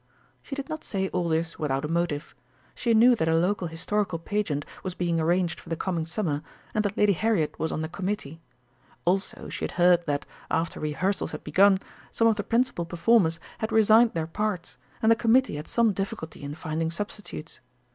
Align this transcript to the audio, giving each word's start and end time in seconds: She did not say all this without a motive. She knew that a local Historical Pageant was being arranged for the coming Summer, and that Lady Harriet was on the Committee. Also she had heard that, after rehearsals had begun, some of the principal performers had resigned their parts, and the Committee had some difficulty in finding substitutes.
She 0.41 0.55
did 0.55 0.67
not 0.67 0.83
say 0.83 1.09
all 1.09 1.29
this 1.29 1.59
without 1.59 1.85
a 1.85 1.87
motive. 1.87 2.33
She 2.73 2.95
knew 2.95 3.15
that 3.15 3.27
a 3.27 3.35
local 3.35 3.67
Historical 3.67 4.17
Pageant 4.17 4.65
was 4.81 4.95
being 4.95 5.19
arranged 5.19 5.59
for 5.59 5.69
the 5.69 5.75
coming 5.75 6.07
Summer, 6.07 6.41
and 6.73 6.83
that 6.83 6.97
Lady 6.97 7.13
Harriet 7.13 7.59
was 7.59 7.71
on 7.71 7.83
the 7.83 7.87
Committee. 7.87 8.41
Also 9.05 9.47
she 9.47 9.63
had 9.63 9.73
heard 9.73 10.03
that, 10.07 10.25
after 10.49 10.79
rehearsals 10.79 11.33
had 11.33 11.43
begun, 11.43 11.77
some 12.11 12.25
of 12.25 12.35
the 12.35 12.43
principal 12.43 12.83
performers 12.87 13.39
had 13.59 13.71
resigned 13.71 14.15
their 14.15 14.25
parts, 14.25 14.79
and 15.03 15.11
the 15.11 15.15
Committee 15.15 15.57
had 15.57 15.67
some 15.67 15.93
difficulty 15.93 16.41
in 16.41 16.55
finding 16.55 16.89
substitutes. 16.89 17.59